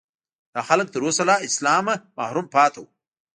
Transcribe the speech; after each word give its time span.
دا 0.53 0.61
خلک 0.69 0.87
تر 0.93 0.99
اوسه 1.05 1.23
له 1.29 1.35
اسلامه 1.47 1.93
محروم 2.17 2.47
پاتې 2.55 2.77
وو. 2.79 2.87